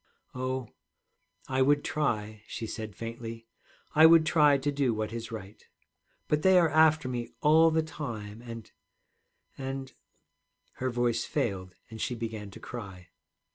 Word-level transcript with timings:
'Oh, 0.33 0.69
I 1.47 1.61
would 1.61 1.83
try,' 1.83 2.41
she 2.47 2.65
said 2.65 2.95
faintly; 2.95 3.45
'I 3.93 4.07
would 4.07 4.25
try 4.25 4.57
to 4.57 4.71
do 4.71 4.95
what 4.95 5.13
is 5.13 5.31
right. 5.31 5.63
But 6.27 6.41
they 6.41 6.57
are 6.57 6.69
after 6.69 7.07
me 7.07 7.29
all 7.41 7.69
the 7.69 7.83
time 7.83 8.41
and 8.41 8.71
and' 9.59 9.93
Her 10.79 10.89
voice 10.89 11.25
failed, 11.25 11.75
and 11.91 12.01
she 12.01 12.15
began 12.15 12.49
to 12.49 12.59
cry. 12.59 13.09